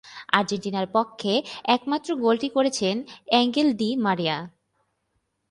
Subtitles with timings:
[0.33, 1.33] আর্জেন্টিনার পক্ষে
[1.67, 2.97] একমাত্র গোলটি করেছিলেন
[3.31, 4.37] এঙ্গেল ডি মারিয়া।